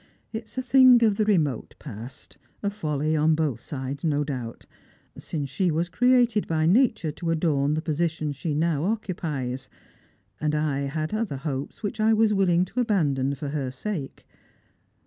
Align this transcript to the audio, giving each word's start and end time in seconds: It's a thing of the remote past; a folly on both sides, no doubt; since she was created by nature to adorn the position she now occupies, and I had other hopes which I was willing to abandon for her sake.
It's 0.33 0.57
a 0.57 0.63
thing 0.63 1.03
of 1.03 1.17
the 1.17 1.25
remote 1.25 1.75
past; 1.77 2.39
a 2.63 2.71
folly 2.71 3.15
on 3.15 3.35
both 3.35 3.61
sides, 3.61 4.03
no 4.03 4.23
doubt; 4.23 4.65
since 5.15 5.47
she 5.47 5.69
was 5.69 5.89
created 5.89 6.47
by 6.47 6.65
nature 6.65 7.11
to 7.11 7.29
adorn 7.29 7.75
the 7.75 7.83
position 7.83 8.31
she 8.31 8.55
now 8.55 8.85
occupies, 8.85 9.69
and 10.39 10.55
I 10.55 10.87
had 10.87 11.13
other 11.13 11.37
hopes 11.37 11.83
which 11.83 11.99
I 11.99 12.13
was 12.13 12.33
willing 12.33 12.65
to 12.65 12.79
abandon 12.79 13.35
for 13.35 13.49
her 13.49 13.69
sake. 13.69 14.25